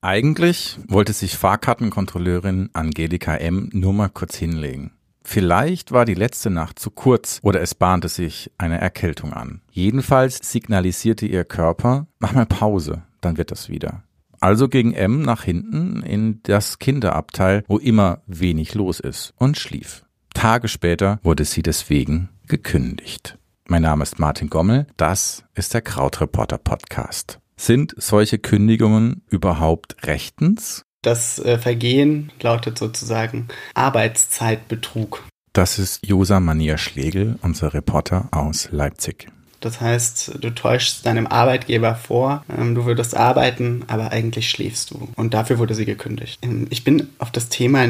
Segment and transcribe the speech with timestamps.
[0.00, 3.68] Eigentlich wollte sich Fahrkartenkontrolleurin Angelika M.
[3.72, 4.92] nur mal kurz hinlegen.
[5.24, 9.60] Vielleicht war die letzte Nacht zu kurz oder es bahnte sich eine Erkältung an.
[9.72, 14.04] Jedenfalls signalisierte ihr Körper, mach mal Pause, dann wird das wieder.
[14.38, 20.04] Also ging M nach hinten in das Kinderabteil, wo immer wenig los ist, und schlief.
[20.32, 23.36] Tage später wurde sie deswegen gekündigt.
[23.66, 27.40] Mein Name ist Martin Gommel, das ist der Krautreporter Podcast.
[27.58, 30.84] Sind solche Kündigungen überhaupt rechtens?
[31.02, 35.24] Das äh, Vergehen lautet sozusagen Arbeitszeitbetrug.
[35.52, 39.26] Das ist Josa Manier Schlegel, unser Reporter aus Leipzig.
[39.60, 45.08] Das heißt, du täuschst deinem Arbeitgeber vor, ähm, du würdest arbeiten, aber eigentlich schläfst du.
[45.16, 46.38] Und dafür wurde sie gekündigt.
[46.42, 47.84] Ähm, ich bin auf das Thema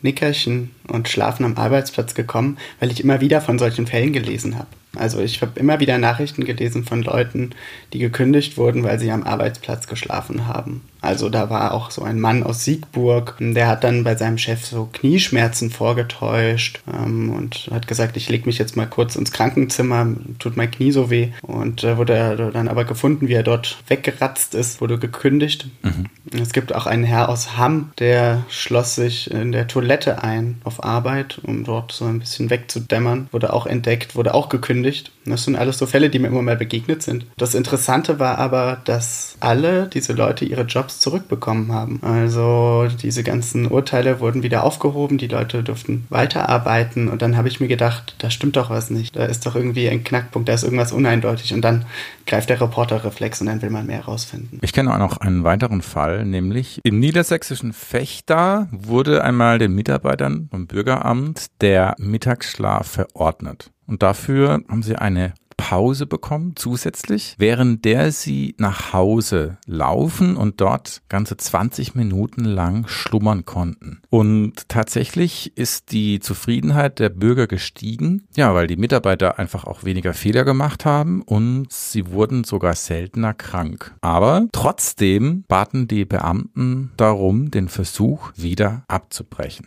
[0.00, 4.68] Nickerchen und Schlafen am Arbeitsplatz gekommen, weil ich immer wieder von solchen Fällen gelesen habe.
[5.00, 7.50] Also ich habe immer wieder Nachrichten gelesen von Leuten,
[7.94, 10.82] die gekündigt wurden, weil sie am Arbeitsplatz geschlafen haben.
[11.00, 14.64] Also da war auch so ein Mann aus Siegburg, der hat dann bei seinem Chef
[14.66, 20.06] so Knieschmerzen vorgetäuscht ähm, und hat gesagt, ich leg mich jetzt mal kurz ins Krankenzimmer,
[20.38, 21.28] tut mein Knie so weh.
[21.42, 25.68] Und äh, wurde er dann aber gefunden, wie er dort weggeratzt ist, wurde gekündigt.
[25.82, 26.06] Mhm.
[26.38, 30.84] Es gibt auch einen Herr aus Hamm, der schloss sich in der Toilette ein auf
[30.84, 33.28] Arbeit, um dort so ein bisschen wegzudämmern.
[33.32, 35.12] Wurde auch entdeckt, wurde auch gekündigt.
[35.30, 37.26] Das sind alles so Fälle, die mir immer mal begegnet sind.
[37.36, 42.00] Das Interessante war aber, dass alle diese Leute ihre Jobs zurückbekommen haben.
[42.02, 47.60] Also diese ganzen Urteile wurden wieder aufgehoben, die Leute durften weiterarbeiten und dann habe ich
[47.60, 49.16] mir gedacht, da stimmt doch was nicht.
[49.16, 51.86] Da ist doch irgendwie ein Knackpunkt, da ist irgendwas uneindeutig und dann
[52.26, 54.58] greift der Reporterreflex und dann will man mehr herausfinden.
[54.62, 60.48] Ich kenne auch noch einen weiteren Fall, nämlich im niedersächsischen Fechter wurde einmal den Mitarbeitern
[60.50, 63.70] vom Bürgeramt der Mittagsschlaf verordnet.
[63.90, 70.60] Und dafür haben sie eine Pause bekommen zusätzlich, während der sie nach Hause laufen und
[70.60, 74.00] dort ganze 20 Minuten lang schlummern konnten.
[74.08, 80.14] Und tatsächlich ist die Zufriedenheit der Bürger gestiegen, ja, weil die Mitarbeiter einfach auch weniger
[80.14, 83.94] Fehler gemacht haben und sie wurden sogar seltener krank.
[84.00, 89.66] Aber trotzdem baten die Beamten darum, den Versuch wieder abzubrechen.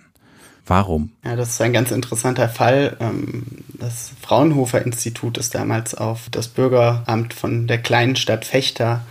[0.65, 1.11] Warum?
[1.25, 2.95] Ja, das ist ein ganz interessanter Fall.
[2.99, 3.43] Ähm,
[3.73, 9.01] das Fraunhofer Institut ist damals auf das Bürgeramt von der kleinen Stadt Fechter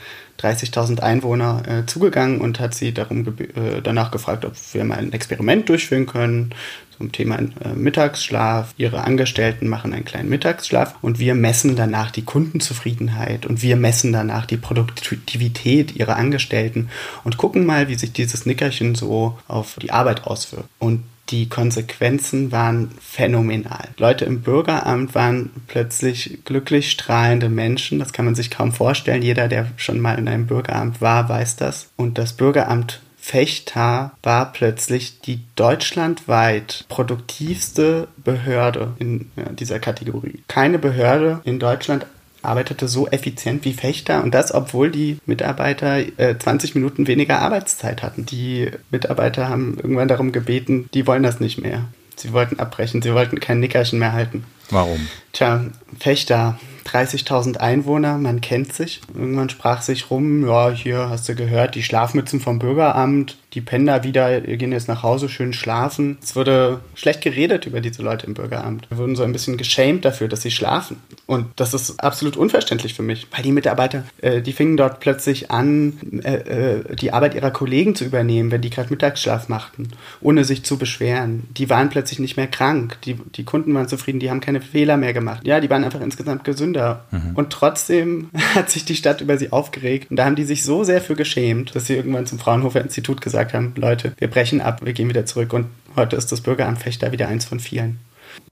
[0.40, 5.12] 30.000 Einwohner äh, zugegangen und hat sie darum äh, danach gefragt, ob wir mal ein
[5.12, 6.54] Experiment durchführen können
[6.96, 8.74] zum Thema äh, Mittagsschlaf.
[8.76, 14.12] Ihre Angestellten machen einen kleinen Mittagsschlaf und wir messen danach die Kundenzufriedenheit und wir messen
[14.12, 16.88] danach die Produktivität ihrer Angestellten
[17.24, 20.68] und gucken mal, wie sich dieses Nickerchen so auf die Arbeit auswirkt.
[20.78, 23.88] Und die Konsequenzen waren phänomenal.
[23.96, 27.98] Leute im Bürgeramt waren plötzlich glücklich strahlende Menschen.
[27.98, 29.22] Das kann man sich kaum vorstellen.
[29.22, 31.88] Jeder, der schon mal in einem Bürgeramt war, weiß das.
[31.96, 40.42] Und das Bürgeramt Fechter war plötzlich die deutschlandweit produktivste Behörde in dieser Kategorie.
[40.48, 42.04] Keine Behörde in Deutschland
[42.42, 48.02] arbeitete so effizient wie Fechter und das, obwohl die Mitarbeiter äh, 20 Minuten weniger Arbeitszeit
[48.02, 48.26] hatten.
[48.26, 51.84] Die Mitarbeiter haben irgendwann darum gebeten, die wollen das nicht mehr.
[52.16, 54.44] Sie wollten abbrechen, sie wollten kein Nickerchen mehr halten.
[54.70, 55.08] Warum?
[55.32, 55.64] Tja,
[55.98, 59.00] Fechter 30.000 Einwohner, man kennt sich.
[59.14, 63.86] Irgendwann sprach sich rum, ja, hier hast du gehört, die Schlafmützen vom Bürgeramt, die pennen
[63.86, 66.16] da wieder, gehen jetzt nach Hause, schön schlafen.
[66.22, 68.90] Es wurde schlecht geredet über diese Leute im Bürgeramt.
[68.90, 70.96] Wir wurden so ein bisschen geschämt dafür, dass sie schlafen.
[71.26, 75.50] Und das ist absolut unverständlich für mich, weil die Mitarbeiter, äh, die fingen dort plötzlich
[75.50, 79.90] an, äh, äh, die Arbeit ihrer Kollegen zu übernehmen, wenn die gerade Mittagsschlaf machten,
[80.22, 81.44] ohne sich zu beschweren.
[81.56, 84.96] Die waren plötzlich nicht mehr krank, die, die Kunden waren zufrieden, die haben keine Fehler
[84.96, 85.46] mehr gemacht.
[85.46, 87.04] Ja, die waren einfach insgesamt gesünder.
[87.10, 87.32] Mhm.
[87.34, 90.10] Und trotzdem hat sich die Stadt über sie aufgeregt.
[90.10, 93.20] Und da haben die sich so sehr für geschämt, dass sie irgendwann zum Fraunhofer Institut
[93.20, 95.52] gesagt haben, Leute, wir brechen ab, wir gehen wieder zurück.
[95.52, 95.66] Und
[95.96, 97.98] heute ist das Bürgeramt Fechter wieder eins von vielen.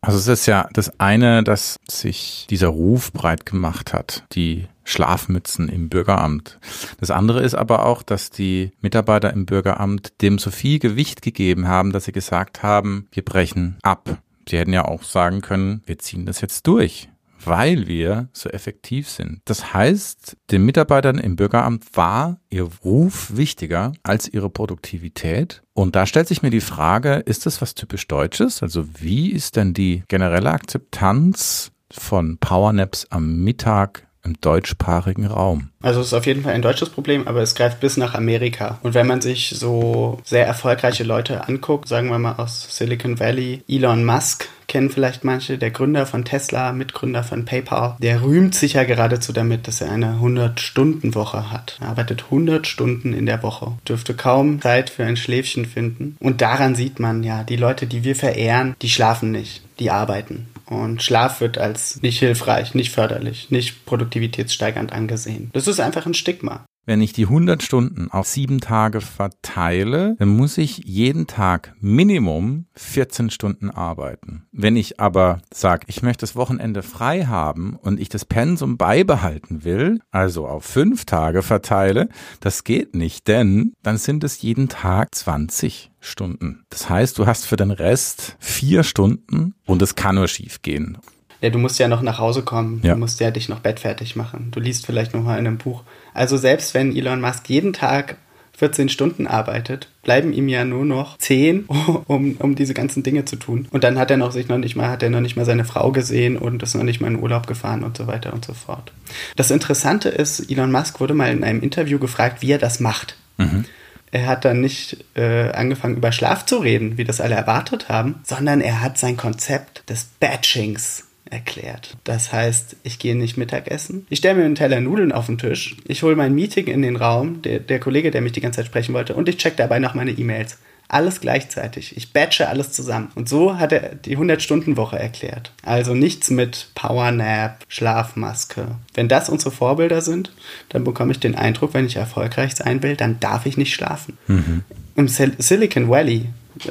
[0.01, 5.69] Also es ist ja das eine, dass sich dieser Ruf breit gemacht hat, die Schlafmützen
[5.69, 6.59] im Bürgeramt.
[6.99, 11.69] Das andere ist aber auch, dass die Mitarbeiter im Bürgeramt dem so viel Gewicht gegeben
[11.69, 14.19] haben, dass sie gesagt haben, wir brechen ab.
[14.49, 17.10] Sie hätten ja auch sagen können, wir ziehen das jetzt durch
[17.45, 19.41] weil wir so effektiv sind.
[19.45, 25.63] Das heißt, den Mitarbeitern im Bürgeramt war ihr Ruf wichtiger als ihre Produktivität.
[25.73, 28.63] Und da stellt sich mir die Frage, ist das was typisch Deutsches?
[28.63, 35.70] Also wie ist denn die generelle Akzeptanz von Powernaps am Mittag im deutschsprachigen Raum.
[35.83, 38.79] Also es ist auf jeden Fall ein deutsches Problem, aber es greift bis nach Amerika.
[38.83, 43.63] Und wenn man sich so sehr erfolgreiche Leute anguckt, sagen wir mal aus Silicon Valley,
[43.67, 48.75] Elon Musk, kennen vielleicht manche, der Gründer von Tesla, Mitgründer von PayPal, der rühmt sich
[48.75, 51.79] ja geradezu damit, dass er eine 100-Stunden-Woche hat.
[51.81, 56.17] Er arbeitet 100 Stunden in der Woche, dürfte kaum Zeit für ein Schläfchen finden.
[56.21, 60.47] Und daran sieht man ja, die Leute, die wir verehren, die schlafen nicht, die arbeiten.
[60.71, 65.51] Und Schlaf wird als nicht hilfreich, nicht förderlich, nicht produktivitätssteigernd angesehen.
[65.53, 66.67] Das ist einfach ein Stigma.
[66.87, 72.67] Wenn ich die 100 Stunden auf sieben Tage verteile, dann muss ich jeden Tag Minimum
[72.75, 74.47] 14 Stunden arbeiten.
[74.51, 79.63] Wenn ich aber sage, ich möchte das Wochenende frei haben und ich das Pensum beibehalten
[79.63, 82.09] will, also auf fünf Tage verteile,
[82.41, 86.65] das geht nicht, denn dann sind es jeden Tag 20 Stunden.
[86.71, 90.99] Das heißt, du hast für den Rest vier Stunden und es kann nur schief gehen.
[91.41, 92.81] Ja, du musst ja noch nach Hause kommen.
[92.83, 92.95] Ja.
[92.95, 94.49] Du musst ja dich noch bettfertig machen.
[94.51, 95.83] Du liest vielleicht noch mal in einem Buch.
[96.13, 98.17] Also selbst wenn Elon Musk jeden Tag
[98.61, 101.65] 14 Stunden arbeitet, bleiben ihm ja nur noch 10,
[102.07, 103.67] um, um diese ganzen Dinge zu tun.
[103.71, 105.65] Und dann hat er noch sich noch nicht mal, hat er noch nicht mal seine
[105.65, 108.53] Frau gesehen und ist noch nicht mal in Urlaub gefahren und so weiter und so
[108.53, 108.93] fort.
[109.37, 113.17] Das Interessante ist, Elon Musk wurde mal in einem Interview gefragt, wie er das macht.
[113.39, 113.65] Mhm.
[114.13, 118.17] Er hat dann nicht äh, angefangen, über Schlaf zu reden, wie das alle erwartet haben,
[118.25, 121.97] sondern er hat sein Konzept des Batchings erklärt.
[122.05, 124.07] Das heißt, ich gehe nicht Mittagessen.
[124.11, 125.77] Ich stelle mir einen Teller Nudeln auf den Tisch.
[125.87, 128.67] Ich hole mein Meeting in den Raum, der, der Kollege, der mich die ganze Zeit
[128.67, 130.59] sprechen wollte, und ich check dabei noch meine E-Mails.
[130.89, 131.97] Alles gleichzeitig.
[131.97, 133.13] Ich batche alles zusammen.
[133.15, 135.53] Und so hat er die 100-Stunden-Woche erklärt.
[135.63, 138.75] Also nichts mit Powernap, Schlafmaske.
[138.95, 140.33] Wenn das unsere Vorbilder sind,
[140.69, 144.19] dann bekomme ich den Eindruck, wenn ich erfolgreich sein will, dann darf ich nicht schlafen.
[144.27, 144.65] Mhm.
[144.97, 146.31] Im Sil Silicon Valley,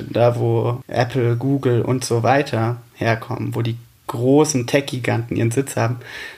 [0.10, 3.78] da wo Apple, Google und so weiter herkommen, wo die
[4.10, 5.98] großen Tech-Giganten ihren Sitz haben,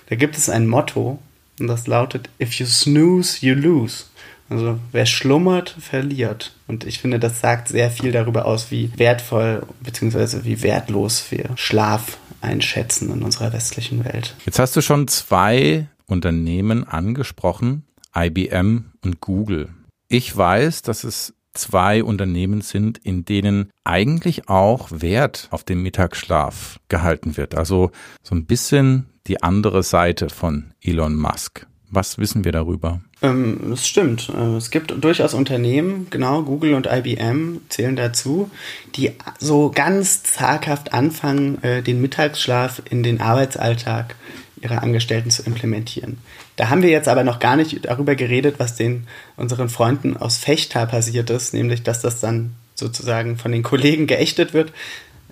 [0.09, 1.18] da gibt es ein Motto
[1.59, 4.06] und das lautet, if you snooze, you lose.
[4.50, 6.53] Also wer schlummert, verliert.
[6.68, 10.44] Und ich finde, das sagt sehr viel darüber aus, wie wertvoll bzw.
[10.44, 14.35] wie wertlos wir Schlaf einschätzen in unserer westlichen Welt.
[14.45, 17.83] Jetzt hast du schon zwei Unternehmen angesprochen,
[18.15, 19.69] IBM und Google.
[20.09, 26.80] Ich weiß, dass es zwei Unternehmen sind, in denen eigentlich auch Wert auf den Mittagsschlaf
[26.88, 27.56] gehalten wird.
[27.56, 27.92] Also
[28.24, 31.68] so ein bisschen die andere Seite von Elon Musk.
[31.94, 33.01] Was wissen wir darüber?
[33.21, 34.30] Ähm, stimmt.
[34.30, 38.50] Äh, Es gibt durchaus Unternehmen, genau, Google und IBM zählen dazu,
[38.95, 44.15] die so ganz zaghaft anfangen, äh, den Mittagsschlaf in den Arbeitsalltag
[44.61, 46.19] ihrer Angestellten zu implementieren.
[46.55, 50.37] Da haben wir jetzt aber noch gar nicht darüber geredet, was den unseren Freunden aus
[50.37, 54.71] Fechter passiert ist, nämlich dass das dann sozusagen von den Kollegen geächtet wird.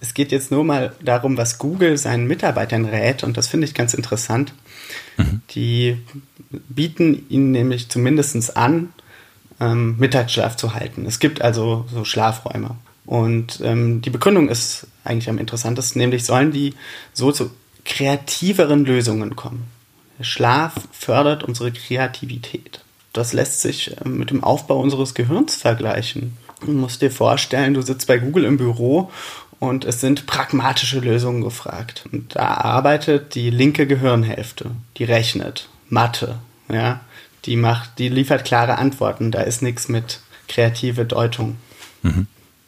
[0.02, 3.74] Es geht jetzt nur mal darum, was Google seinen Mitarbeitern rät, und das finde ich
[3.74, 4.54] ganz interessant.
[5.52, 5.98] Die
[6.70, 8.94] bieten ihnen nämlich zumindest an,
[9.60, 11.06] ähm, Mittagsschlaf zu halten.
[11.06, 12.76] Es gibt also so Schlafräume.
[13.06, 16.76] Und ähm, die Begründung ist eigentlich am interessantesten, nämlich sollen die
[17.14, 17.52] so zu
[17.86, 19.66] kreativeren Lösungen kommen.
[20.18, 22.82] Der Schlaf fördert unsere Kreativität.
[23.14, 26.38] Das lässt sich ähm, mit dem Aufbau unseres Gehirns vergleichen.
[26.62, 29.12] Du musst dir vorstellen, du sitzt bei Google im Büro
[29.60, 32.06] und es sind pragmatische Lösungen gefragt.
[32.12, 36.40] Und da arbeitet die linke Gehirnhälfte, die rechnet, Mathe,
[36.72, 37.00] ja,
[37.46, 39.32] die macht, die liefert klare Antworten.
[39.32, 41.58] Da ist nichts mit kreative Deutung.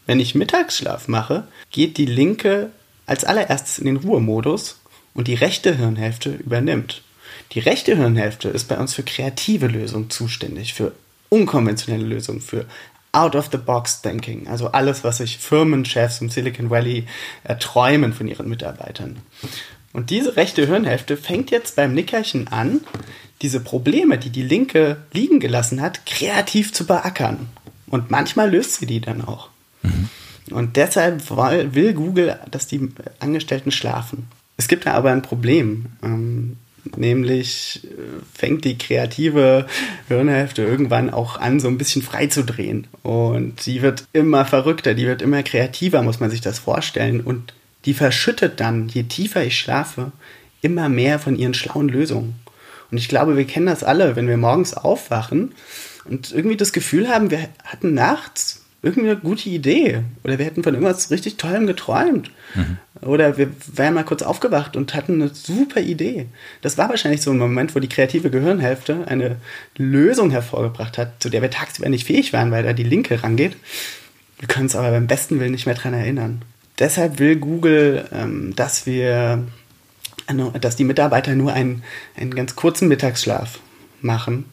[0.06, 2.72] Wenn ich Mittagsschlaf mache, geht die linke
[3.06, 4.81] als allererstes in den Ruhemodus
[5.14, 7.02] und die rechte Hirnhälfte übernimmt.
[7.54, 10.94] Die rechte Hirnhälfte ist bei uns für kreative Lösungen zuständig, für
[11.30, 12.66] unkonventionelle Lösungen, für
[13.14, 17.08] Out-of-the-Box-Thinking, also alles, was sich Firmenchefs im Silicon Valley
[17.44, 19.20] erträumen von ihren Mitarbeitern.
[19.92, 22.82] Und diese rechte Hirnhälfte fängt jetzt beim Nickerchen an,
[23.42, 27.50] diese Probleme, die die linke liegen gelassen hat, kreativ zu beackern.
[27.88, 29.50] Und manchmal löst sie die dann auch.
[30.52, 32.90] Und deshalb will Google, dass die
[33.20, 34.28] Angestellten schlafen.
[34.62, 35.88] Es gibt da aber ein Problem.
[36.04, 36.58] Ähm,
[36.96, 37.88] nämlich äh,
[38.32, 39.66] fängt die kreative
[40.08, 42.86] Hirnhälfte irgendwann auch an, so ein bisschen freizudrehen.
[43.02, 47.22] Und sie wird immer verrückter, die wird immer kreativer, muss man sich das vorstellen.
[47.22, 50.12] Und die verschüttet dann, je tiefer ich schlafe,
[50.62, 52.36] immer mehr von ihren schlauen Lösungen.
[52.92, 55.56] Und ich glaube, wir kennen das alle, wenn wir morgens aufwachen
[56.06, 60.02] und irgendwie das Gefühl haben, wir hatten nachts irgendwie eine gute Idee.
[60.24, 62.32] Oder wir hätten von irgendwas richtig Tollem geträumt.
[63.02, 66.28] Oder wir wären mal kurz aufgewacht und hatten eine super Idee.
[66.62, 69.38] Das war wahrscheinlich so ein Moment, wo die kreative Gehirnhälfte eine
[69.78, 73.56] Lösung hervorgebracht hat, zu der wir tagsüber nicht fähig waren, weil da die linke rangeht.
[74.40, 76.42] Wir können uns aber beim besten Willen nicht mehr dran erinnern.
[76.80, 79.44] Deshalb will Google, ähm, dass wir,
[80.28, 81.84] äh, dass die Mitarbeiter nur einen,
[82.18, 83.60] einen ganz kurzen Mittagsschlaf
[84.02, 84.46] machen.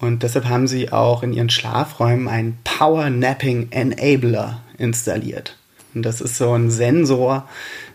[0.00, 5.56] Und deshalb haben sie auch in ihren Schlafräumen einen Power Napping Enabler installiert.
[5.94, 7.48] Und das ist so ein Sensor,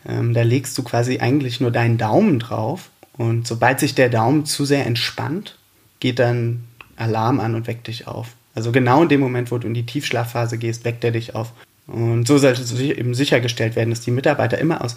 [0.08, 2.90] ähm, da legst du quasi eigentlich nur deinen Daumen drauf.
[3.18, 5.58] Und sobald sich der Daumen zu sehr entspannt,
[6.00, 8.36] geht dann Alarm an und weckt dich auf.
[8.54, 11.54] Also genau in dem Moment, wo du in die Tiefschlafphase gehst, weckt er dich auf.
[11.88, 14.96] Und so sollte eben sichergestellt werden, dass die Mitarbeiter immer aus,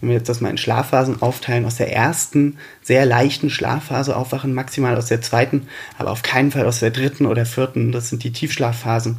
[0.00, 4.54] wenn wir jetzt das mal in Schlafphasen aufteilen, aus der ersten sehr leichten Schlafphase aufwachen,
[4.54, 7.92] maximal aus der zweiten, aber auf keinen Fall aus der dritten oder vierten.
[7.92, 9.18] Das sind die Tiefschlafphasen.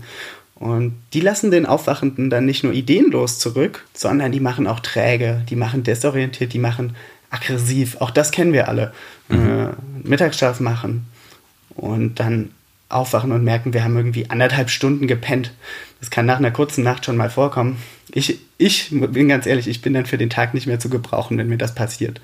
[0.56, 5.42] Und die lassen den Aufwachenden dann nicht nur ideenlos zurück, sondern die machen auch träge,
[5.50, 6.96] die machen desorientiert, die machen
[7.30, 7.98] aggressiv.
[8.00, 8.94] Auch das kennen wir alle.
[9.30, 9.48] Mhm.
[9.48, 9.68] Äh,
[10.04, 11.06] Mittagsschlaf machen
[11.76, 12.52] und dann
[12.90, 15.54] aufwachen und merken, wir haben irgendwie anderthalb Stunden gepennt.
[16.00, 17.78] Das kann nach einer kurzen Nacht schon mal vorkommen.
[18.12, 21.38] Ich, ich bin ganz ehrlich, ich bin dann für den Tag nicht mehr zu gebrauchen,
[21.38, 22.20] wenn mir das passiert.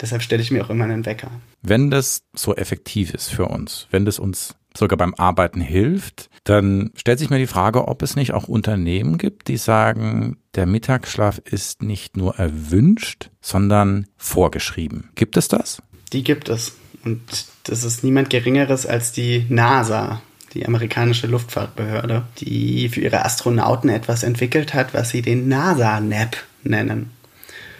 [0.00, 1.30] Deshalb stelle ich mir auch immer einen Wecker.
[1.62, 6.90] Wenn das so effektiv ist für uns, wenn das uns sogar beim Arbeiten hilft, dann
[6.96, 11.38] stellt sich mir die Frage, ob es nicht auch Unternehmen gibt, die sagen, der Mittagsschlaf
[11.38, 15.10] ist nicht nur erwünscht, sondern vorgeschrieben.
[15.14, 15.82] Gibt es das?
[16.12, 16.76] Die gibt es.
[17.04, 17.20] Und
[17.64, 20.22] das ist niemand Geringeres als die NASA,
[20.54, 27.10] die amerikanische Luftfahrtbehörde, die für ihre Astronauten etwas entwickelt hat, was sie den NASA-Nap nennen.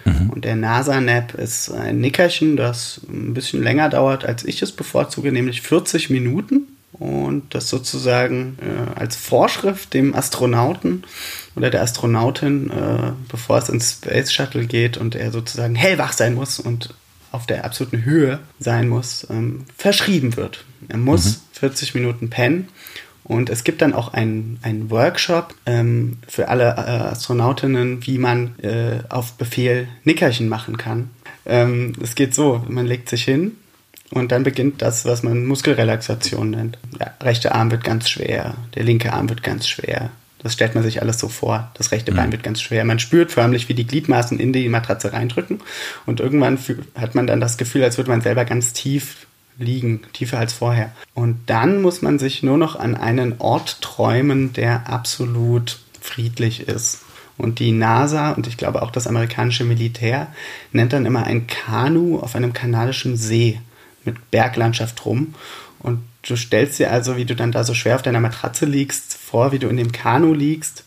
[0.04, 0.30] Mhm.
[0.30, 5.32] Und der NASA-Nap ist ein Nickerchen, das ein bisschen länger dauert, als ich es bevorzuge,
[5.32, 6.68] nämlich 40 Minuten.
[6.92, 11.04] Und das sozusagen äh, als Vorschrift dem Astronauten
[11.54, 16.34] oder der Astronautin, äh, bevor es ins Space Shuttle geht und er sozusagen hellwach sein
[16.34, 16.94] muss und
[17.32, 20.64] auf der absoluten Höhe sein muss, ähm, verschrieben wird.
[20.88, 21.40] Er muss mhm.
[21.52, 22.68] 40 Minuten pennen.
[23.24, 28.58] Und es gibt dann auch einen, einen Workshop ähm, für alle äh, Astronautinnen, wie man
[28.60, 31.10] äh, auf Befehl Nickerchen machen kann.
[31.44, 33.56] Ähm, es geht so, man legt sich hin
[34.10, 36.78] und dann beginnt das, was man Muskelrelaxation nennt.
[36.98, 40.84] Der rechte Arm wird ganz schwer, der linke Arm wird ganz schwer, das stellt man
[40.84, 41.70] sich alles so vor.
[41.74, 42.32] Das rechte Bein mhm.
[42.32, 42.84] wird ganz schwer.
[42.84, 45.60] Man spürt förmlich, wie die Gliedmaßen in die Matratze reindrücken.
[46.06, 46.58] Und irgendwann
[46.94, 49.26] hat man dann das Gefühl, als würde man selber ganz tief
[49.58, 50.92] liegen, tiefer als vorher.
[51.14, 57.00] Und dann muss man sich nur noch an einen Ort träumen, der absolut friedlich ist.
[57.36, 60.28] Und die NASA und ich glaube auch das amerikanische Militär
[60.72, 63.60] nennt dann immer ein Kanu auf einem kanadischen See
[64.04, 65.34] mit Berglandschaft rum.
[65.78, 69.17] Und du stellst dir also, wie du dann da so schwer auf deiner Matratze liegst,
[69.28, 70.84] vor, wie du in dem Kanu liegst,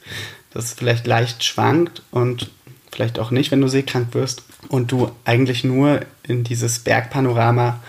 [0.52, 2.52] das vielleicht leicht schwankt und
[2.92, 7.80] vielleicht auch nicht, wenn du seekrank wirst und du eigentlich nur in dieses Bergpanorama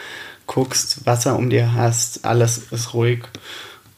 [0.46, 3.24] guckst, Wasser um dir hast, alles ist ruhig.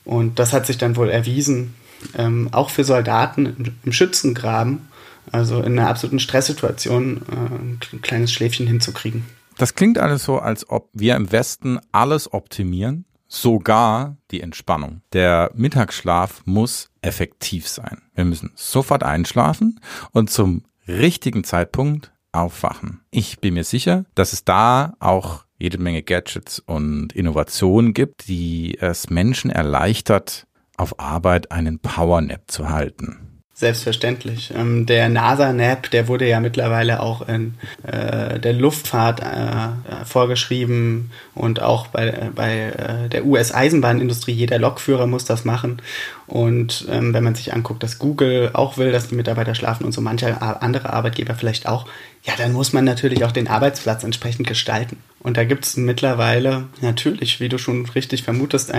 [0.04, 1.75] Und das hat sich dann wohl erwiesen,
[2.16, 4.88] ähm, auch für Soldaten im Schützengraben,
[5.32, 9.25] also in einer absoluten Stresssituation, äh, ein kleines Schläfchen hinzukriegen.
[9.56, 15.02] Das klingt alles so, als ob wir im Westen alles optimieren, sogar die Entspannung.
[15.12, 18.02] Der Mittagsschlaf muss effektiv sein.
[18.14, 19.81] Wir müssen sofort einschlafen
[20.12, 23.00] und zum richtigen Zeitpunkt aufwachen.
[23.11, 28.76] Ich bin mir sicher, dass es da auch jede Menge Gadgets und Innovationen gibt, die
[28.81, 33.33] es Menschen erleichtert, auf Arbeit einen Powernap zu halten.
[33.56, 34.52] Selbstverständlich.
[34.56, 41.62] Ähm, der NASA-NAP, der wurde ja mittlerweile auch in äh, der Luftfahrt äh, vorgeschrieben und
[41.62, 44.32] auch bei, bei äh, der US-Eisenbahnindustrie.
[44.32, 45.80] Jeder Lokführer muss das machen.
[46.26, 49.92] Und ähm, wenn man sich anguckt, dass Google auch will, dass die Mitarbeiter schlafen und
[49.92, 51.87] so mancher andere Arbeitgeber vielleicht auch,
[52.25, 54.96] ja, dann muss man natürlich auch den Arbeitsplatz entsprechend gestalten.
[55.20, 58.75] Und da gibt es mittlerweile natürlich, wie du schon richtig vermutest,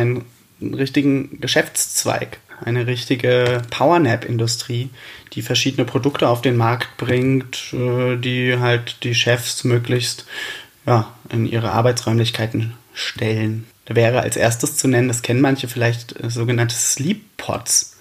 [0.62, 4.90] einen richtigen Geschäftszweig eine richtige Powernap-Industrie,
[5.34, 10.26] die verschiedene Produkte auf den Markt bringt, äh, die halt die Chefs möglichst
[10.86, 13.66] ja, in ihre Arbeitsräumlichkeiten stellen.
[13.86, 17.98] Da wäre als erstes zu nennen, das kennen manche vielleicht, äh, sogenannte Sleep Pods.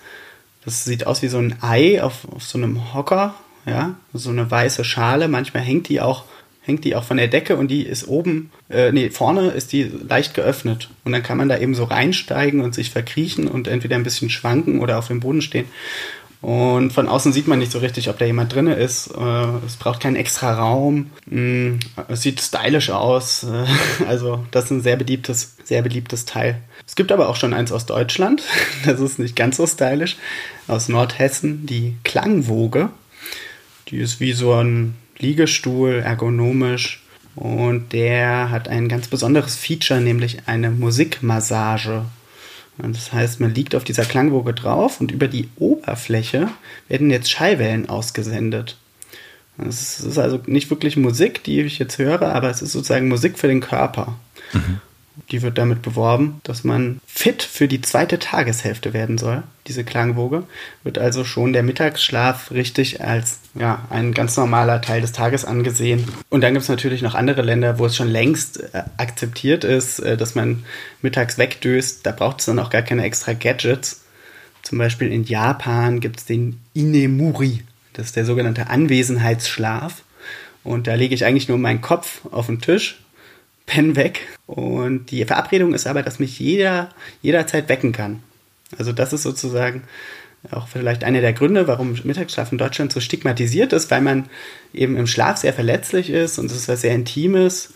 [0.64, 3.34] Das sieht aus wie so ein Ei auf, auf so einem Hocker,
[3.66, 5.28] ja, so eine weiße Schale.
[5.28, 6.24] Manchmal hängt die auch
[6.64, 9.82] hängt die auch von der Decke und die ist oben, äh, nee, vorne ist die
[9.84, 10.88] leicht geöffnet.
[11.04, 14.30] Und dann kann man da eben so reinsteigen und sich verkriechen und entweder ein bisschen
[14.30, 15.66] schwanken oder auf dem Boden stehen.
[16.40, 19.08] Und von außen sieht man nicht so richtig, ob da jemand drin ist.
[19.08, 21.10] Äh, es braucht keinen extra Raum.
[21.26, 21.76] Mm,
[22.08, 23.44] es sieht stylisch aus.
[23.44, 26.60] Äh, also das ist ein sehr beliebtes, sehr beliebtes Teil.
[26.86, 28.42] Es gibt aber auch schon eins aus Deutschland.
[28.84, 30.16] Das ist nicht ganz so stylisch.
[30.66, 32.90] Aus Nordhessen, die Klangwoge.
[33.88, 37.02] Die ist wie so ein Liegestuhl, ergonomisch.
[37.36, 42.04] Und der hat ein ganz besonderes Feature, nämlich eine Musikmassage.
[42.78, 46.48] Das heißt, man liegt auf dieser Klangwoge drauf und über die Oberfläche
[46.88, 48.76] werden jetzt Schallwellen ausgesendet.
[49.58, 53.38] Es ist also nicht wirklich Musik, die ich jetzt höre, aber es ist sozusagen Musik
[53.38, 54.18] für den Körper.
[54.52, 54.80] Mhm.
[55.30, 59.44] Die wird damit beworben, dass man fit für die zweite Tageshälfte werden soll.
[59.68, 60.42] Diese Klangwoge
[60.82, 66.08] wird also schon der Mittagsschlaf richtig als ja, ein ganz normaler Teil des Tages angesehen.
[66.30, 70.00] Und dann gibt es natürlich noch andere Länder, wo es schon längst äh, akzeptiert ist,
[70.00, 70.64] äh, dass man
[71.00, 72.04] mittags wegdöst.
[72.04, 74.02] Da braucht es dann auch gar keine extra Gadgets.
[74.62, 77.62] Zum Beispiel in Japan gibt es den Inemuri.
[77.92, 80.02] Das ist der sogenannte Anwesenheitsschlaf.
[80.64, 83.03] Und da lege ich eigentlich nur meinen Kopf auf den Tisch
[83.66, 84.20] Pen weg.
[84.46, 86.90] Und die Verabredung ist aber, dass mich jeder
[87.22, 88.22] jederzeit wecken kann.
[88.78, 89.82] Also das ist sozusagen
[90.50, 94.26] auch vielleicht einer der Gründe, warum Mittagsschlaf in Deutschland so stigmatisiert ist, weil man
[94.72, 97.72] eben im Schlaf sehr verletzlich ist und es ist was sehr Intimes.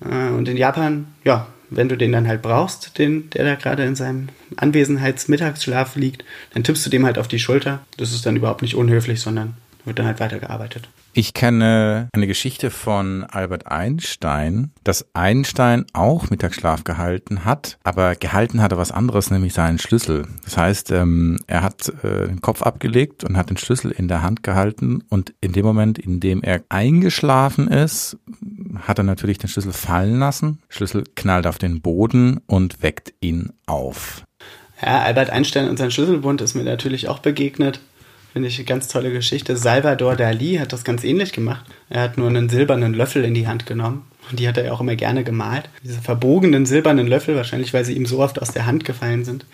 [0.00, 3.84] Äh, und in Japan, ja, wenn du den dann halt brauchst, den, der da gerade
[3.84, 7.84] in seinem Anwesenheitsmittagsschlaf liegt, dann tippst du dem halt auf die Schulter.
[7.96, 10.88] Das ist dann überhaupt nicht unhöflich, sondern wird dann halt weitergearbeitet.
[11.14, 18.62] Ich kenne eine Geschichte von Albert Einstein, dass Einstein auch Mittagsschlaf gehalten hat, aber gehalten
[18.62, 20.26] hat er was anderes, nämlich seinen Schlüssel.
[20.44, 24.22] Das heißt, ähm, er hat äh, den Kopf abgelegt und hat den Schlüssel in der
[24.22, 28.16] Hand gehalten und in dem Moment, in dem er eingeschlafen ist,
[28.80, 30.60] hat er natürlich den Schlüssel fallen lassen.
[30.70, 34.24] Schlüssel knallt auf den Boden und weckt ihn auf.
[34.80, 37.80] Ja, Albert Einstein und sein Schlüsselbund ist mir natürlich auch begegnet.
[38.32, 39.56] Finde ich eine ganz tolle Geschichte.
[39.56, 41.64] Salvador Dali hat das ganz ähnlich gemacht.
[41.90, 44.06] Er hat nur einen silbernen Löffel in die Hand genommen.
[44.30, 45.68] Und die hat er ja auch immer gerne gemalt.
[45.84, 49.44] Diese verbogenen silbernen Löffel, wahrscheinlich weil sie ihm so oft aus der Hand gefallen sind.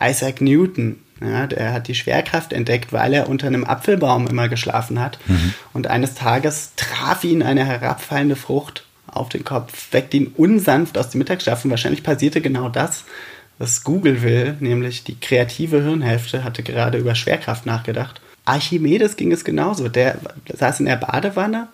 [0.00, 5.00] Isaac Newton, ja, der hat die Schwerkraft entdeckt, weil er unter einem Apfelbaum immer geschlafen
[5.00, 5.18] hat.
[5.26, 5.52] Mhm.
[5.74, 11.10] Und eines Tages traf ihn eine herabfallende Frucht auf den Kopf, weckte ihn unsanft aus
[11.10, 11.64] dem Mittagsschlaf.
[11.64, 13.04] Und wahrscheinlich passierte genau das,
[13.58, 18.20] was Google will, nämlich die kreative Hirnhälfte hatte gerade über Schwerkraft nachgedacht.
[18.44, 19.88] Archimedes ging es genauso.
[19.88, 20.18] Der
[20.52, 21.68] saß in der Badewanne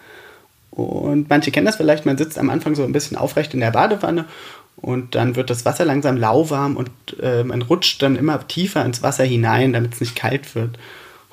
[0.71, 3.73] und manche kennen das vielleicht, man sitzt am Anfang so ein bisschen aufrecht in der
[3.73, 4.27] Badewanne
[4.77, 9.03] und dann wird das Wasser langsam lauwarm und äh, man rutscht dann immer tiefer ins
[9.03, 10.79] Wasser hinein, damit es nicht kalt wird.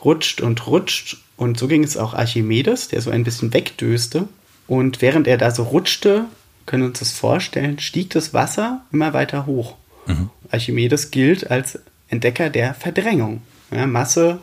[0.04, 4.28] Rutscht und rutscht und so ging es auch Archimedes, der so ein bisschen wegdöste.
[4.68, 6.26] Und während er da so rutschte,
[6.66, 9.76] können wir uns das vorstellen, stieg das Wasser immer weiter hoch.
[10.06, 10.30] Mhm.
[10.52, 13.42] Archimedes gilt als Entdecker der Verdrängung.
[13.72, 14.40] Ja, Masse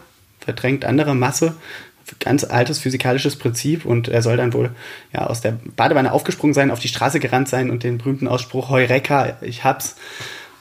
[0.47, 1.57] verdrängt andere Masse,
[2.21, 4.71] ganz altes physikalisches Prinzip und er soll dann wohl
[5.13, 8.71] ja, aus der Badewanne aufgesprungen sein, auf die Straße gerannt sein und den berühmten Ausspruch
[8.71, 9.97] Heureka, ich hab's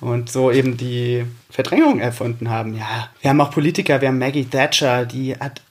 [0.01, 2.75] und so eben die Verdrängung erfunden haben.
[2.75, 5.61] Ja, wir haben auch Politiker, wir haben Maggie Thatcher, die hat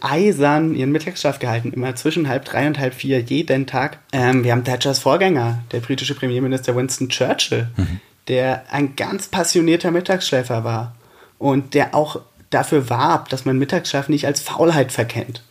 [0.00, 3.98] eisern ihren Mittagsschlaf gehalten, immer zwischen halb drei und halb vier jeden Tag.
[4.12, 9.90] Ähm, wir haben Thatchers Vorgänger, der britische Premierminister Winston Churchill, mhm der ein ganz passionierter
[9.90, 10.94] Mittagsschläfer war
[11.38, 15.42] und der auch dafür warb, dass man Mittagsschlaf nicht als Faulheit verkennt.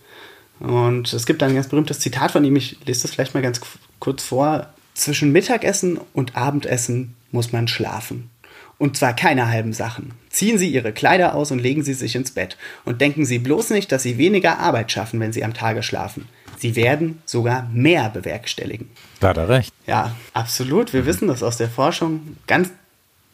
[0.60, 3.62] Und es gibt ein ganz berühmtes Zitat von ihm, ich lese das vielleicht mal ganz
[4.00, 4.68] kurz vor.
[4.94, 8.30] Zwischen Mittagessen und Abendessen muss man schlafen.
[8.78, 10.14] Und zwar keine halben Sachen.
[10.30, 12.58] Ziehen Sie Ihre Kleider aus und legen Sie sich ins Bett.
[12.84, 16.28] Und denken Sie bloß nicht, dass Sie weniger Arbeit schaffen, wenn Sie am Tage schlafen.
[16.58, 18.90] Sie werden sogar mehr bewerkstelligen.
[19.20, 19.74] Da hat er recht.
[19.88, 20.94] Ja, absolut.
[20.94, 21.06] Wir mhm.
[21.06, 22.38] wissen das aus der Forschung.
[22.48, 22.70] Ganz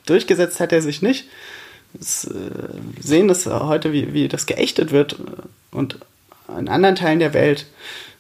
[0.06, 1.26] durchgesetzt hat er sich nicht.
[1.94, 5.18] Wir äh, sehen das heute, wie, wie das geächtet wird.
[5.72, 6.00] Und
[6.58, 7.66] in anderen Teilen der Welt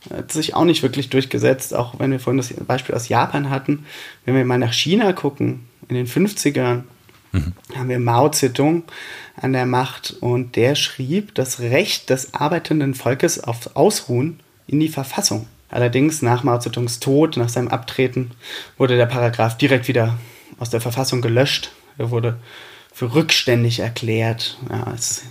[0.09, 3.85] hat sich auch nicht wirklich durchgesetzt, auch wenn wir vorhin das Beispiel aus Japan hatten.
[4.25, 6.83] Wenn wir mal nach China gucken, in den 50ern,
[7.31, 7.53] mhm.
[7.75, 8.83] haben wir Mao Zedong
[9.35, 14.39] an der Macht und der schrieb das Recht des arbeitenden Volkes auf Ausruhen
[14.71, 15.47] in die Verfassung.
[15.69, 18.31] Allerdings nach Mao Zedongs Tod, nach seinem Abtreten,
[18.77, 20.17] wurde der Paragraph direkt wieder
[20.59, 21.71] aus der Verfassung gelöscht.
[21.97, 22.37] Er wurde
[22.93, 24.57] für rückständig erklärt.
[24.69, 25.23] Ja, es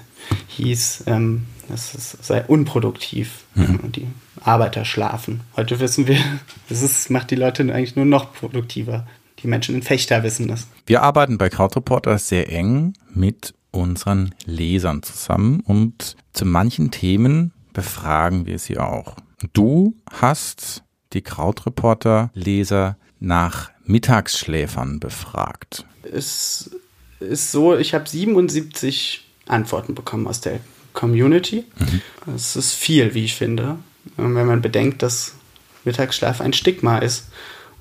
[0.48, 3.80] hieß, ähm, es sei unproduktiv mhm.
[3.82, 4.06] und die
[4.40, 5.40] Arbeiter schlafen.
[5.56, 6.18] Heute wissen wir,
[6.70, 9.06] es macht die Leute eigentlich nur noch produktiver.
[9.42, 10.66] Die Menschen in Fechter wissen das.
[10.86, 18.46] Wir arbeiten bei Krautreporter sehr eng mit unseren Lesern zusammen und zu manchen Themen befragen
[18.46, 19.16] wir sie auch.
[19.52, 25.84] Du hast die Krautreporter-Leser nach Mittagsschläfern befragt.
[26.02, 26.70] Es
[27.20, 30.60] ist so, ich habe 77 Antworten bekommen aus der
[30.92, 31.64] Community.
[31.78, 32.02] Mhm.
[32.26, 33.78] Das ist viel, wie ich finde,
[34.16, 35.34] wenn man bedenkt, dass
[35.84, 37.28] Mittagsschlaf ein Stigma ist.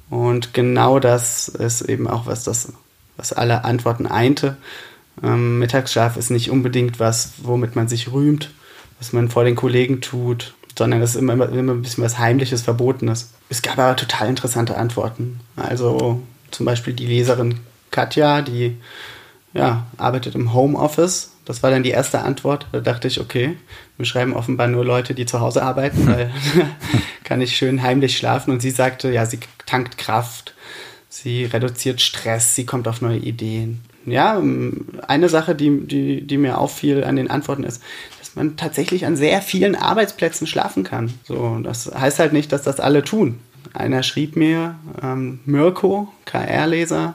[0.10, 2.74] Und genau das ist eben auch was, das,
[3.18, 4.58] was alle Antworten einte.
[5.22, 8.52] Ähm, Mittagsschlaf ist nicht unbedingt was, womit man sich rühmt,
[8.98, 12.62] was man vor den Kollegen tut, sondern es ist immer, immer ein bisschen was Heimliches,
[12.62, 13.34] Verbotenes.
[13.50, 15.42] Es gab aber total interessante Antworten.
[15.58, 17.60] Also zum Beispiel die Leserin
[17.92, 18.78] Katja, die
[19.54, 21.34] ja, arbeitet im Homeoffice.
[21.44, 22.68] Das war dann die erste Antwort.
[22.72, 23.58] Da dachte ich, okay,
[23.98, 26.32] wir schreiben offenbar nur Leute, die zu Hause arbeiten, weil
[27.26, 28.52] kann ich schön heimlich schlafen.
[28.52, 30.54] Und sie sagte, ja, sie tankt Kraft.
[31.10, 33.82] sie reduziert Stress, sie kommt auf neue Ideen.
[34.06, 34.42] Ja,
[35.08, 37.84] eine Sache, die, die, die mir auffiel an den Antworten ist,
[38.40, 41.14] man tatsächlich an sehr vielen Arbeitsplätzen schlafen kann.
[41.24, 43.40] So, das heißt halt nicht, dass das alle tun.
[43.74, 47.14] Einer schrieb mir, ähm, Mirko, KR-Leser,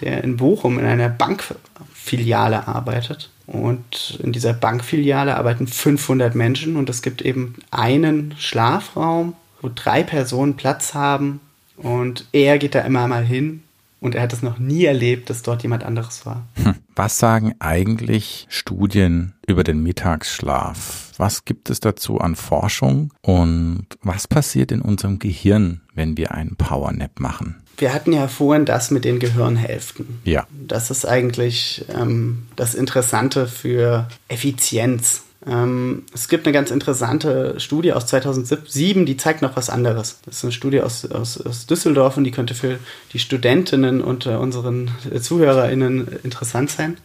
[0.00, 3.30] der in Bochum in einer Bankfiliale arbeitet.
[3.46, 10.02] Und in dieser Bankfiliale arbeiten 500 Menschen und es gibt eben einen Schlafraum, wo drei
[10.02, 11.40] Personen Platz haben
[11.76, 13.62] und er geht da immer mal hin
[14.00, 16.46] und er hat es noch nie erlebt, dass dort jemand anderes war.
[16.54, 16.74] Hm.
[16.94, 21.12] Was sagen eigentlich Studien über den Mittagsschlaf?
[21.16, 26.56] Was gibt es dazu an Forschung und was passiert in unserem Gehirn, wenn wir einen
[26.56, 27.62] Powernap machen?
[27.76, 30.20] Wir hatten ja vorhin das mit den Gehirnhälften.
[30.24, 30.46] Ja.
[30.66, 35.22] Das ist eigentlich ähm, das Interessante für Effizienz.
[35.46, 40.20] Ähm, es gibt eine ganz interessante Studie aus 2007, die zeigt noch was anderes.
[40.24, 42.78] Das ist eine Studie aus, aus, aus Düsseldorf und die könnte für
[43.12, 46.96] die Studentinnen und äh, unseren ZuhörerInnen interessant sein.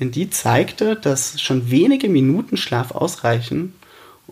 [0.00, 3.74] Denn die zeigte, dass schon wenige Minuten Schlaf ausreichen,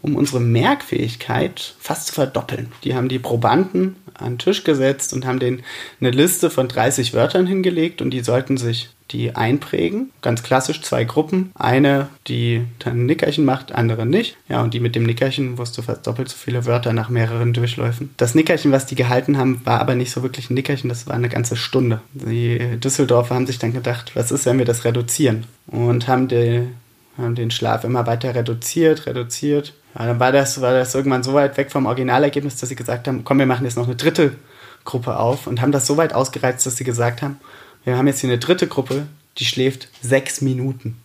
[0.02, 2.72] um unsere Merkfähigkeit fast zu verdoppeln.
[2.84, 5.62] Die haben die Probanden an den Tisch gesetzt und haben denen
[6.00, 10.10] eine Liste von 30 Wörtern hingelegt und die sollten sich die einprägen.
[10.22, 11.50] Ganz klassisch zwei Gruppen.
[11.54, 14.36] Eine, die dann ein Nickerchen macht, andere nicht.
[14.48, 18.10] Ja, und die mit dem Nickerchen wusste fast doppelt so viele Wörter nach mehreren Durchläufen.
[18.16, 21.14] Das Nickerchen, was die gehalten haben, war aber nicht so wirklich ein Nickerchen, das war
[21.14, 22.00] eine ganze Stunde.
[22.12, 25.44] Die Düsseldorfer haben sich dann gedacht, was ist, wenn wir das reduzieren?
[25.66, 26.66] Und haben, die,
[27.18, 29.74] haben den Schlaf immer weiter reduziert, reduziert.
[29.98, 33.09] Ja, dann war das, war das irgendwann so weit weg vom Originalergebnis, dass sie gesagt
[33.09, 34.37] haben, komm, wir machen jetzt noch eine dritte
[34.85, 37.38] Gruppe auf und haben das so weit ausgereizt, dass sie gesagt haben,
[37.85, 39.07] wir haben jetzt hier eine dritte Gruppe,
[39.38, 40.96] die schläft sechs Minuten.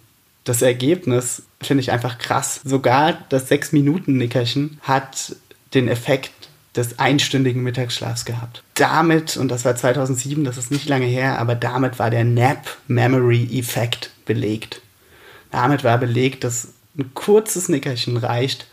[0.43, 2.61] Das Ergebnis finde ich einfach krass.
[2.63, 5.35] Sogar das sechs Minuten Nickerchen hat
[5.73, 6.31] den Effekt
[6.75, 8.63] des einstündigen Mittagsschlafs gehabt.
[8.75, 12.77] Damit, und das war 2007, das ist nicht lange her, aber damit war der Nap
[12.87, 14.81] Memory Effekt belegt.
[15.51, 18.67] Damit war belegt, dass ein kurzes Nickerchen reicht,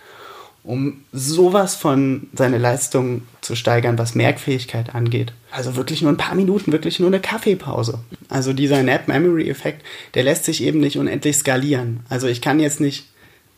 [0.65, 5.33] um sowas von seine Leistung zu steigern, was Merkfähigkeit angeht.
[5.51, 7.99] Also wirklich nur ein paar Minuten, wirklich nur eine Kaffeepause.
[8.29, 12.01] Also dieser Nap Memory Effekt, der lässt sich eben nicht unendlich skalieren.
[12.09, 13.09] Also ich kann jetzt nicht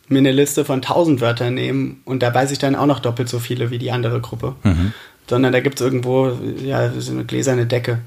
[0.07, 3.29] mir eine Liste von 1000 Wörtern nehmen und da weiß ich dann auch noch doppelt
[3.29, 4.55] so viele wie die andere Gruppe.
[4.63, 4.93] Mhm.
[5.27, 7.99] Sondern da gibt es irgendwo ja, so eine gläserne Decke.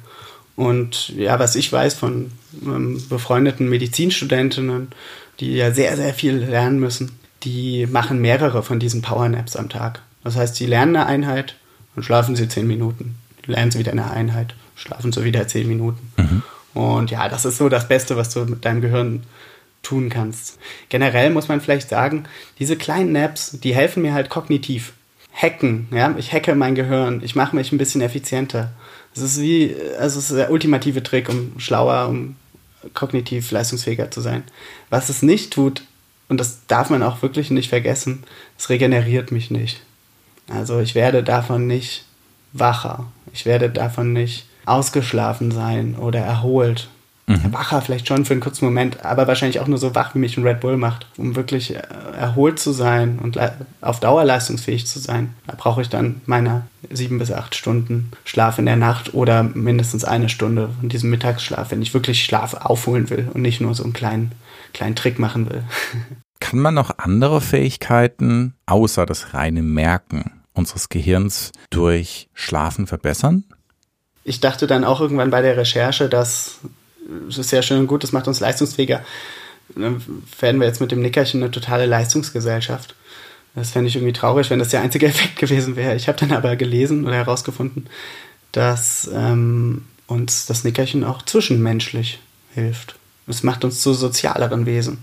[0.54, 2.32] Und ja, was ich weiß von
[2.64, 4.88] ähm, befreundeten Medizinstudentinnen,
[5.38, 7.12] die ja sehr, sehr viel lernen müssen,
[7.48, 10.02] die machen mehrere von diesen Powernaps am Tag.
[10.22, 11.56] Das heißt, sie lernen eine Einheit
[11.96, 13.16] und schlafen sie zehn Minuten.
[13.46, 16.12] Lernen sie wieder eine Einheit, schlafen sie wieder zehn Minuten.
[16.18, 16.42] Mhm.
[16.74, 19.22] Und ja, das ist so das Beste, was du mit deinem Gehirn
[19.82, 20.58] tun kannst.
[20.90, 22.24] Generell muss man vielleicht sagen,
[22.58, 24.92] diese kleinen Naps, die helfen mir halt kognitiv.
[25.32, 28.72] Hacken, ja, ich hacke mein Gehirn, ich mache mich ein bisschen effizienter.
[29.14, 32.36] Es ist wie, also es ist der ultimative Trick, um schlauer, um
[32.92, 34.42] kognitiv leistungsfähiger zu sein.
[34.90, 35.82] Was es nicht tut,
[36.28, 38.24] und das darf man auch wirklich nicht vergessen,
[38.58, 39.80] es regeneriert mich nicht.
[40.48, 42.04] Also ich werde davon nicht
[42.52, 43.06] wacher.
[43.32, 46.88] Ich werde davon nicht ausgeschlafen sein oder erholt.
[47.26, 47.52] Mhm.
[47.52, 50.38] Wacher vielleicht schon für einen kurzen Moment, aber wahrscheinlich auch nur so wach, wie mich
[50.38, 51.06] ein Red Bull macht.
[51.18, 51.82] Um wirklich äh,
[52.18, 53.38] erholt zu sein und
[53.82, 58.58] auf Dauer leistungsfähig zu sein, da brauche ich dann meine sieben bis acht Stunden Schlaf
[58.58, 63.10] in der Nacht oder mindestens eine Stunde von diesem Mittagsschlaf, wenn ich wirklich Schlaf aufholen
[63.10, 64.32] will und nicht nur so einen kleinen
[64.72, 65.64] kleinen Trick machen will.
[66.40, 73.44] Kann man noch andere Fähigkeiten außer das reine Merken unseres Gehirns durch Schlafen verbessern?
[74.24, 76.58] Ich dachte dann auch irgendwann bei der Recherche, dass
[77.28, 79.02] es ist sehr schön und gut, das macht uns leistungsfähiger.
[79.74, 80.02] Dann
[80.40, 82.94] werden wir jetzt mit dem Nickerchen eine totale Leistungsgesellschaft.
[83.54, 85.96] Das fände ich irgendwie traurig, wenn das der einzige Effekt gewesen wäre.
[85.96, 87.88] Ich habe dann aber gelesen oder herausgefunden,
[88.52, 92.20] dass ähm, uns das Nickerchen auch zwischenmenschlich
[92.54, 92.97] hilft.
[93.28, 94.98] Es macht uns zu sozialeren Wesen.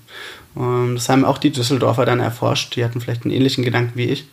[0.55, 2.75] Und das haben auch die Düsseldorfer dann erforscht.
[2.75, 4.25] Die hatten vielleicht einen ähnlichen Gedanken wie ich.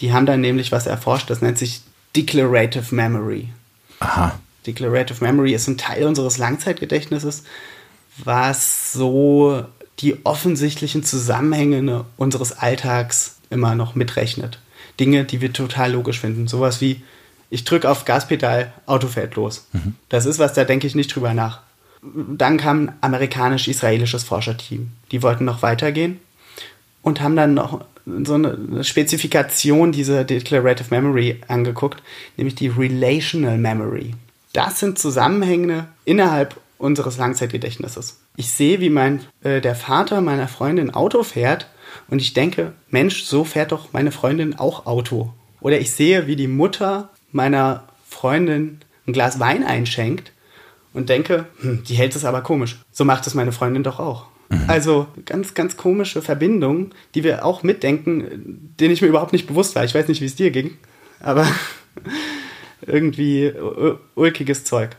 [0.00, 1.80] Die haben dann nämlich was erforscht, das nennt sich
[2.14, 3.48] Declarative Memory.
[4.00, 4.38] Aha.
[4.66, 7.42] Declarative Memory ist ein Teil unseres Langzeitgedächtnisses,
[8.24, 9.64] was so
[10.00, 14.60] die offensichtlichen Zusammenhänge unseres Alltags immer noch mitrechnet.
[15.00, 16.48] Dinge, die wir total logisch finden.
[16.48, 17.02] Sowas wie,
[17.50, 19.66] ich drücke auf Gaspedal, Auto fährt los.
[19.72, 19.94] Mhm.
[20.08, 21.60] Das ist was, da denke ich nicht drüber nach.
[22.02, 24.92] Dann kam ein amerikanisch-israelisches Forscherteam.
[25.10, 26.20] Die wollten noch weitergehen
[27.02, 27.84] und haben dann noch
[28.24, 32.02] so eine Spezifikation dieser Declarative Memory angeguckt,
[32.36, 34.14] nämlich die Relational Memory.
[34.52, 38.20] Das sind Zusammenhänge innerhalb unseres Langzeitgedächtnisses.
[38.36, 41.68] Ich sehe, wie mein, äh, der Vater meiner Freundin Auto fährt
[42.08, 45.32] und ich denke, Mensch, so fährt doch meine Freundin auch Auto.
[45.60, 50.32] Oder ich sehe, wie die Mutter meiner Freundin ein Glas Wein einschenkt
[50.92, 52.78] und denke, hm, die hält es aber komisch.
[52.90, 54.26] So macht es meine Freundin doch auch.
[54.48, 54.64] Mhm.
[54.66, 59.74] Also ganz, ganz komische Verbindungen, die wir auch mitdenken, denen ich mir überhaupt nicht bewusst
[59.74, 59.84] war.
[59.84, 60.76] Ich weiß nicht, wie es dir ging,
[61.20, 61.46] aber
[62.86, 63.52] irgendwie
[64.14, 64.96] ulkiges Zeug.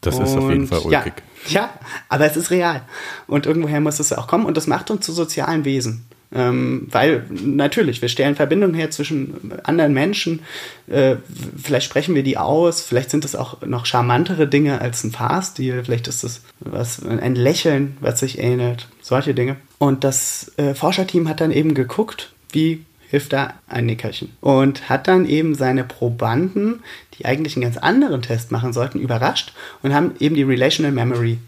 [0.00, 1.14] Das und, ist auf jeden Fall ulkig.
[1.48, 1.70] Ja, ja,
[2.08, 2.82] aber es ist real.
[3.26, 4.46] Und irgendwoher muss es auch kommen.
[4.46, 6.04] Und das macht uns zu sozialen Wesen.
[6.34, 10.40] Ähm, weil natürlich, wir stellen Verbindungen her zwischen anderen Menschen.
[10.86, 11.16] Äh,
[11.62, 15.82] vielleicht sprechen wir die aus, vielleicht sind es auch noch charmantere Dinge als ein Fahrstil,
[15.84, 19.56] vielleicht ist es was, ein Lächeln, was sich ähnelt, solche Dinge.
[19.78, 24.32] Und das äh, Forscherteam hat dann eben geguckt, wie hilft da ein Nickerchen.
[24.42, 26.82] Und hat dann eben seine Probanden,
[27.14, 31.38] die eigentlich einen ganz anderen Test machen sollten, überrascht und haben eben die Relational Memory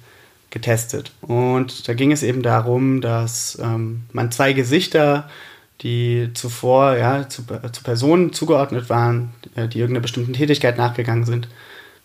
[0.51, 1.13] getestet.
[1.23, 5.29] Und da ging es eben darum, dass ähm, man zwei Gesichter,
[5.81, 11.49] die zuvor ja, zu, zu Personen zugeordnet waren, äh, die irgendeiner bestimmten Tätigkeit nachgegangen sind,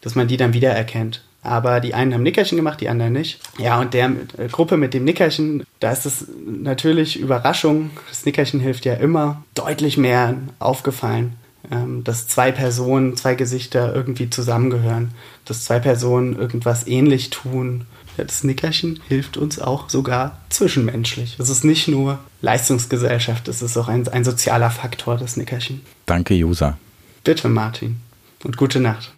[0.02, 1.24] dass man die dann wiedererkennt.
[1.42, 3.40] Aber die einen haben Nickerchen gemacht, die anderen nicht.
[3.60, 7.92] Ja, und der äh, Gruppe mit dem Nickerchen, da ist es natürlich Überraschung.
[8.10, 11.34] Das Nickerchen hilft ja immer deutlich mehr aufgefallen,
[11.72, 15.12] ähm, dass zwei Personen, zwei Gesichter irgendwie zusammengehören,
[15.46, 17.86] dass zwei Personen irgendwas ähnlich tun
[18.24, 21.36] das Nickerchen hilft uns auch sogar zwischenmenschlich.
[21.40, 25.82] Es ist nicht nur Leistungsgesellschaft, es ist auch ein, ein sozialer Faktor, das Nickerchen.
[26.06, 26.78] Danke, User.
[27.24, 27.98] Bitte, Martin.
[28.44, 29.12] Und gute Nacht.